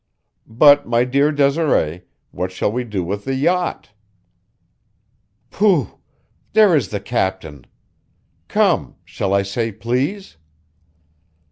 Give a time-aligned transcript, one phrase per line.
[0.49, 3.91] "But, my dear Desiree, what shall we do with the yacht?"
[5.51, 5.99] "Pooh!
[6.53, 7.67] There is the captain.
[8.47, 10.37] Come shall I say please?"